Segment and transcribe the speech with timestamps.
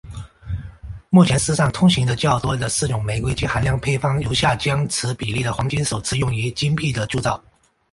[1.11, 7.39] 目前世上通行的较多的四种玫瑰金含量配方如下将此比例的黄金首次用于金币的铸造。